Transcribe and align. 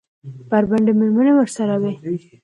بربنډې 0.49 0.93
مېرمنې 0.99 1.33
ورسره 1.37 1.75
وې. 1.81 1.93